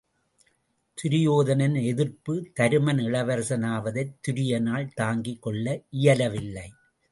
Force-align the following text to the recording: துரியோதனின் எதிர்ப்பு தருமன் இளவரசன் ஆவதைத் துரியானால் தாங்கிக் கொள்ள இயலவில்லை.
துரியோதனின் 0.97 1.83
எதிர்ப்பு 1.83 2.33
தருமன் 2.59 3.01
இளவரசன் 3.01 3.63
ஆவதைத் 3.63 4.17
துரியானால் 4.21 4.89
தாங்கிக் 4.93 5.41
கொள்ள 5.41 5.81
இயலவில்லை. 5.89 6.69